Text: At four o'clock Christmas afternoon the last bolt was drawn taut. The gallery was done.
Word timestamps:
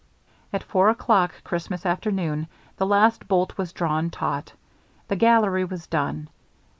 At 0.51 0.63
four 0.63 0.89
o'clock 0.89 1.43
Christmas 1.43 1.85
afternoon 1.85 2.47
the 2.77 2.87
last 2.87 3.27
bolt 3.27 3.55
was 3.59 3.71
drawn 3.71 4.09
taut. 4.09 4.51
The 5.09 5.15
gallery 5.15 5.63
was 5.63 5.85
done. 5.85 6.27